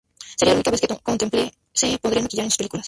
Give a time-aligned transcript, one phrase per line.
[0.37, 0.87] Sería la única vez que
[1.19, 2.79] Temple se pondría maquillaje en sus películas.